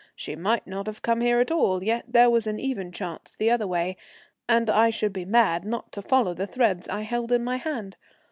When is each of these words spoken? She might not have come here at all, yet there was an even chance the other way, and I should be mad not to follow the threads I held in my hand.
She 0.15 0.35
might 0.35 0.65
not 0.65 0.87
have 0.87 1.03
come 1.03 1.21
here 1.21 1.39
at 1.39 1.51
all, 1.51 1.83
yet 1.83 2.05
there 2.07 2.27
was 2.31 2.47
an 2.47 2.59
even 2.59 2.91
chance 2.91 3.35
the 3.35 3.51
other 3.51 3.67
way, 3.67 3.97
and 4.49 4.67
I 4.67 4.89
should 4.89 5.13
be 5.13 5.25
mad 5.25 5.63
not 5.63 5.91
to 5.91 6.01
follow 6.01 6.33
the 6.33 6.47
threads 6.47 6.89
I 6.89 7.01
held 7.03 7.31
in 7.31 7.43
my 7.43 7.57
hand. 7.57 7.97